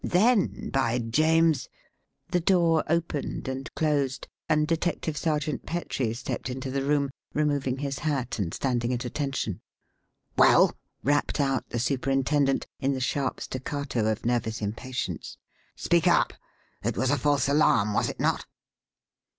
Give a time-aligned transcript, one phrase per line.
[0.03, 1.69] Then, by James....
[2.31, 7.99] The door opened and closed, and Detective Sergeant Petrie stepped into the room, removing his
[7.99, 9.61] hat and standing at attention.
[10.39, 15.37] "Well?" rapped out the superintendent, in the sharp staccato of nervous impatience.
[15.75, 16.33] "Speak up!
[16.83, 18.47] It was a false alarm, was it not?"